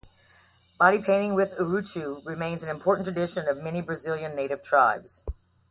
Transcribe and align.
Body-painting 0.79 1.35
with 1.35 1.59
"urucu" 1.59 2.25
remains 2.25 2.63
an 2.63 2.71
important 2.71 3.05
tradition 3.05 3.47
of 3.47 3.61
many 3.63 3.81
Brazilian 3.83 4.35
native 4.35 4.63
tribes. 4.63 5.23